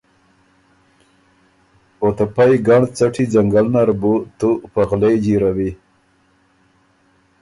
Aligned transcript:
او 2.01 2.07
ته 2.17 2.23
پئ 2.35 2.51
ګنړ 2.67 2.83
څټي 2.97 3.25
ځنګل 3.33 3.65
نر 3.73 3.89
بُو 3.99 4.13
تُو 4.39 4.49
په 4.73 4.81
غلې 4.89 5.11
جېرَوی۔ 5.23 5.71